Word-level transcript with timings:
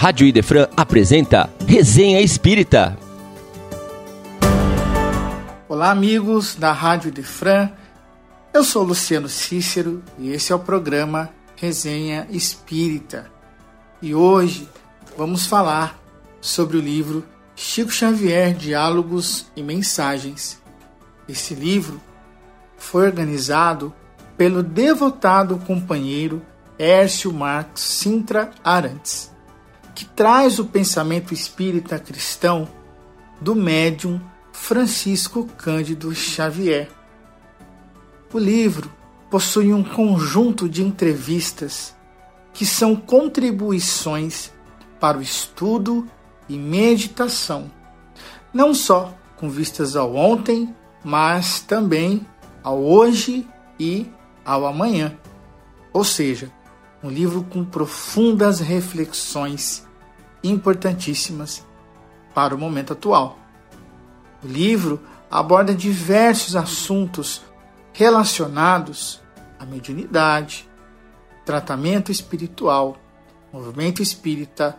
Rádio 0.00 0.28
Idefran 0.28 0.68
apresenta 0.76 1.50
Resenha 1.66 2.20
Espírita. 2.20 2.96
Olá, 5.68 5.90
amigos 5.90 6.54
da 6.54 6.70
Rádio 6.70 7.08
Idefran. 7.08 7.68
Eu 8.54 8.62
sou 8.62 8.84
Luciano 8.84 9.28
Cícero 9.28 10.00
e 10.16 10.30
esse 10.30 10.52
é 10.52 10.54
o 10.54 10.60
programa 10.60 11.30
Resenha 11.56 12.28
Espírita. 12.30 13.28
E 14.00 14.14
hoje 14.14 14.68
vamos 15.16 15.46
falar 15.46 15.98
sobre 16.40 16.76
o 16.76 16.80
livro 16.80 17.26
Chico 17.56 17.90
Xavier 17.90 18.54
Diálogos 18.54 19.46
e 19.56 19.64
Mensagens. 19.64 20.62
Esse 21.28 21.56
livro 21.56 22.00
foi 22.76 23.04
organizado 23.04 23.92
pelo 24.36 24.62
devotado 24.62 25.58
companheiro 25.66 26.40
Hércio 26.78 27.32
Marcos 27.32 27.82
Sintra 27.82 28.52
Arantes, 28.62 29.36
que 29.98 30.04
traz 30.04 30.60
o 30.60 30.64
pensamento 30.64 31.34
espírita 31.34 31.98
cristão 31.98 32.68
do 33.40 33.56
médium 33.56 34.20
Francisco 34.52 35.44
Cândido 35.58 36.14
Xavier. 36.14 36.88
O 38.32 38.38
livro 38.38 38.88
possui 39.28 39.74
um 39.74 39.82
conjunto 39.82 40.68
de 40.68 40.84
entrevistas 40.84 41.96
que 42.54 42.64
são 42.64 42.94
contribuições 42.94 44.52
para 45.00 45.18
o 45.18 45.20
estudo 45.20 46.06
e 46.48 46.56
meditação, 46.56 47.68
não 48.54 48.72
só 48.72 49.12
com 49.34 49.50
vistas 49.50 49.96
ao 49.96 50.14
ontem, 50.14 50.72
mas 51.02 51.58
também 51.58 52.24
ao 52.62 52.80
hoje 52.80 53.44
e 53.80 54.06
ao 54.44 54.64
amanhã. 54.64 55.18
Ou 55.92 56.04
seja, 56.04 56.52
um 57.02 57.10
livro 57.10 57.42
com 57.42 57.64
profundas 57.64 58.60
reflexões 58.60 59.87
importantíssimas 60.50 61.64
para 62.34 62.54
o 62.54 62.58
momento 62.58 62.92
atual. 62.92 63.38
O 64.42 64.46
livro 64.46 65.00
aborda 65.30 65.74
diversos 65.74 66.56
assuntos 66.56 67.42
relacionados 67.92 69.20
à 69.58 69.66
mediunidade, 69.66 70.68
tratamento 71.44 72.12
espiritual, 72.12 72.96
movimento 73.52 74.02
espírita, 74.02 74.78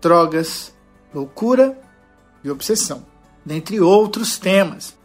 drogas, 0.00 0.74
loucura 1.14 1.78
e 2.42 2.50
obsessão, 2.50 3.06
dentre 3.44 3.80
outros 3.80 4.38
temas. 4.38 4.96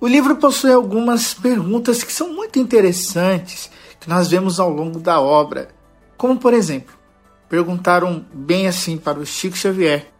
O 0.00 0.06
livro 0.06 0.36
possui 0.36 0.72
algumas 0.72 1.32
perguntas 1.32 2.02
que 2.02 2.12
são 2.12 2.32
muito 2.32 2.58
interessantes 2.58 3.70
que 3.98 4.08
nós 4.08 4.28
vemos 4.28 4.60
ao 4.60 4.68
longo 4.68 5.00
da 5.00 5.20
obra, 5.20 5.68
como 6.16 6.38
por 6.38 6.52
exemplo, 6.52 6.95
perguntaram 7.48 8.24
bem 8.32 8.66
assim 8.66 8.96
para 8.96 9.18
o 9.18 9.26
Chico 9.26 9.56
Xavier: 9.56 10.12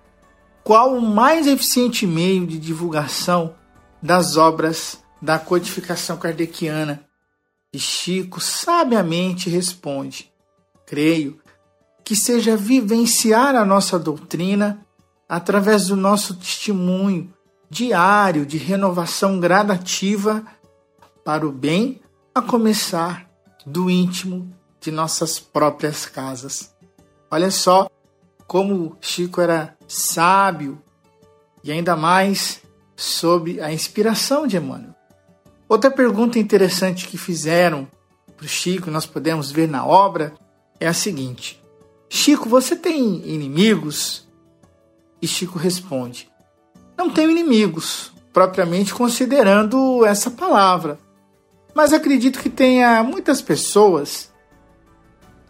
qual 0.63 0.95
o 0.95 1.01
mais 1.01 1.47
eficiente 1.47 2.07
meio 2.07 2.47
de 2.47 2.59
divulgação 2.59 3.55
das 4.03 4.37
obras 4.37 5.03
da 5.21 5.39
codificação 5.39 6.17
kardeciana? 6.17 7.05
E 7.73 7.79
Chico 7.79 8.41
sabiamente 8.41 9.51
responde: 9.51 10.33
creio 10.87 11.41
que 12.05 12.15
seja 12.15 12.57
vivenciar 12.57 13.55
a 13.57 13.65
nossa 13.65 13.99
doutrina 13.99 14.87
através 15.29 15.89
do 15.89 15.97
nosso 15.97 16.35
testemunho 16.35 17.33
diário 17.69 18.47
de 18.47 18.59
renovação 18.59 19.41
gradativa 19.41 20.45
para 21.25 21.47
o 21.47 21.51
bem, 21.51 22.01
a 22.33 22.41
começar 22.41 23.29
do 23.67 23.91
íntimo 23.91 24.55
de 24.81 24.93
nossas 24.93 25.41
próprias 25.41 26.07
casas. 26.07 26.76
Olha 27.31 27.51
só 27.51 27.89
como 28.47 28.97
Chico 29.01 29.41
era 29.41 29.77
sábio 29.89 30.81
e 31.63 31.73
ainda 31.73 31.97
mais 31.97 32.63
sob 32.95 33.61
a 33.61 33.73
inspiração 33.73 34.47
de 34.47 34.57
Emmanuel. 34.57 34.95
Outra 35.69 35.91
pergunta 35.91 36.39
interessante 36.39 37.09
que 37.09 37.19
fizeram 37.19 37.89
para 38.37 38.47
o 38.47 38.49
Chico, 38.49 38.91
nós 38.91 39.07
podemos 39.07 39.51
ver 39.51 39.69
na 39.69 39.85
obra, 39.85 40.35
é 40.79 40.87
a 40.87 40.93
seguinte: 40.93 41.61
Chico, 42.09 42.49
você 42.49 42.77
tem 42.77 43.27
inimigos? 43.27 44.27
E 45.21 45.27
Chico 45.27 45.59
responde: 45.59 46.31
Não 46.97 47.11
tenho 47.11 47.31
inimigos, 47.31 48.13
propriamente 48.33 48.95
considerando 48.95 50.05
essa 50.05 50.31
palavra. 50.31 50.99
Mas 51.75 51.93
acredito 51.93 52.39
que 52.39 52.49
tenha 52.49 53.03
muitas 53.03 53.43
pessoas 53.43 54.31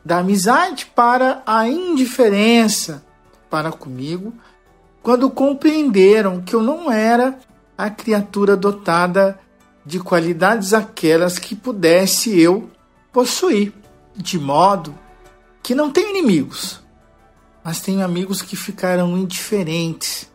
da 0.06 0.19
amizade 0.19 0.87
para 0.87 1.43
a 1.44 1.69
indiferença 1.69 3.05
para 3.50 3.72
comigo, 3.72 4.33
quando 5.03 5.28
compreenderam 5.28 6.43
que 6.43 6.55
eu 6.55 6.62
não 6.62 6.93
era 6.93 7.37
a 7.77 7.91
criatura 7.91 8.56
dotada 8.56 9.37
de 9.84 9.99
qualidades 9.99 10.72
aquelas 10.72 11.41
que 11.41 11.56
pudesse 11.56 12.41
eu 12.41 12.71
possuir, 13.12 13.72
de 14.17 14.39
modo 14.39 14.97
que 15.61 15.75
não 15.75 15.91
tenho 15.91 16.11
inimigos, 16.11 16.81
mas 17.65 17.81
tenho 17.81 18.05
amigos 18.05 18.41
que 18.41 18.55
ficaram 18.55 19.19
indiferentes 19.19 20.31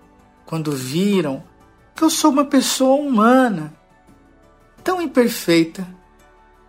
quando 0.45 0.73
viram 0.73 1.45
que 1.95 2.03
eu 2.03 2.09
sou 2.09 2.29
uma 2.29 2.43
pessoa 2.43 3.01
humana, 3.01 3.73
tão 4.83 5.01
imperfeita 5.01 5.87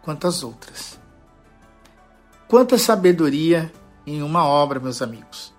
quanto 0.02 0.28
as 0.28 0.44
outras. 0.44 0.91
Quanta 2.52 2.76
sabedoria 2.76 3.72
em 4.06 4.22
uma 4.22 4.44
obra, 4.44 4.78
meus 4.78 5.00
amigos. 5.00 5.54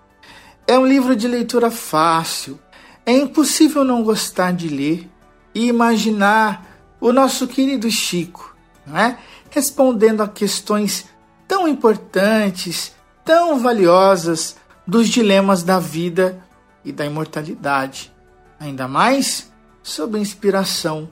É 0.64 0.78
um 0.78 0.86
livro 0.86 1.16
de 1.16 1.26
leitura 1.26 1.68
fácil. 1.68 2.56
É 3.04 3.10
impossível 3.10 3.82
não 3.82 4.04
gostar 4.04 4.52
de 4.52 4.68
ler 4.68 5.10
e 5.52 5.66
imaginar 5.66 6.64
o 7.00 7.12
nosso 7.12 7.48
querido 7.48 7.90
Chico, 7.90 8.54
não 8.86 8.96
é? 8.96 9.18
Respondendo 9.50 10.20
a 10.20 10.28
questões 10.28 11.06
tão 11.48 11.66
importantes, 11.66 12.94
tão 13.24 13.58
valiosas 13.58 14.56
dos 14.86 15.08
dilemas 15.08 15.64
da 15.64 15.80
vida 15.80 16.46
e 16.84 16.92
da 16.92 17.04
imortalidade, 17.04 18.14
ainda 18.60 18.86
mais 18.86 19.52
sob 19.82 20.16
a 20.16 20.20
inspiração 20.20 21.08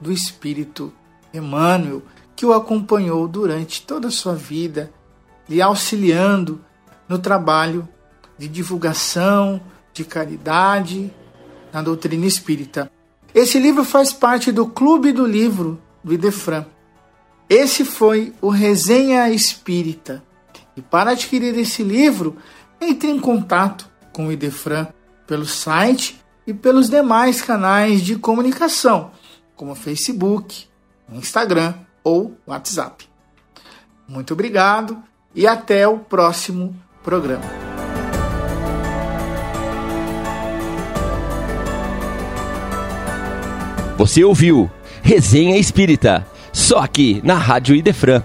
do 0.00 0.10
Espírito 0.10 0.92
Emmanuel, 1.32 2.02
que 2.34 2.44
o 2.44 2.52
acompanhou 2.52 3.28
durante 3.28 3.82
toda 3.82 4.08
a 4.08 4.10
sua 4.10 4.34
vida, 4.34 4.92
lhe 5.50 5.60
auxiliando 5.60 6.64
no 7.08 7.18
trabalho 7.18 7.88
de 8.38 8.46
divulgação, 8.46 9.60
de 9.92 10.04
caridade 10.04 11.12
na 11.72 11.82
doutrina 11.82 12.24
espírita. 12.24 12.88
Esse 13.34 13.58
livro 13.58 13.84
faz 13.84 14.12
parte 14.12 14.52
do 14.52 14.68
Clube 14.68 15.10
do 15.10 15.26
Livro 15.26 15.82
do 16.04 16.14
Idefran. 16.14 16.64
Esse 17.48 17.84
foi 17.84 18.32
o 18.40 18.48
Resenha 18.48 19.28
Espírita. 19.28 20.22
E 20.76 20.80
para 20.80 21.10
adquirir 21.10 21.58
esse 21.58 21.82
livro, 21.82 22.36
entre 22.80 23.10
em 23.10 23.18
contato 23.18 23.90
com 24.12 24.28
o 24.28 24.32
Idefran 24.32 24.86
pelo 25.26 25.44
site 25.44 26.20
e 26.46 26.54
pelos 26.54 26.88
demais 26.88 27.42
canais 27.42 28.02
de 28.02 28.16
comunicação, 28.16 29.10
como 29.56 29.74
Facebook, 29.74 30.66
Instagram 31.12 31.74
ou 32.04 32.36
WhatsApp. 32.46 33.08
Muito 34.08 34.32
obrigado 34.32 35.09
e 35.34 35.46
até 35.46 35.86
o 35.86 35.98
próximo 35.98 36.74
programa. 37.02 37.44
Você 43.96 44.24
ouviu 44.24 44.70
Resenha 45.02 45.56
Espírita, 45.56 46.26
só 46.52 46.78
aqui 46.78 47.20
na 47.22 47.34
Rádio 47.34 47.74
Idefran. 47.76 48.22